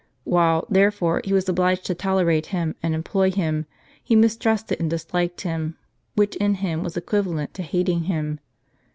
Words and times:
While, 0.23 0.65
therefore, 0.67 1.21
he 1.23 1.31
was 1.31 1.47
obliged 1.47 1.85
to 1.85 1.93
tolerate 1.93 2.47
him, 2.47 2.73
and 2.81 2.95
employ 2.95 3.29
him, 3.29 3.67
he 4.03 4.15
mistrusted 4.15 4.79
and 4.79 4.89
disliked 4.89 5.41
him, 5.41 5.77
which 6.15 6.35
in 6.37 6.55
him 6.55 6.81
was 6.83 6.97
equivalent 6.97 7.53
to 7.53 7.61
hating 7.61 8.05
him. 8.05 8.39